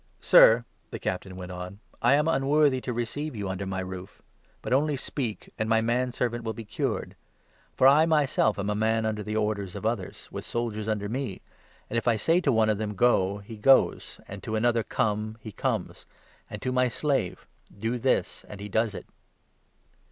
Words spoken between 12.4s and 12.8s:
to one of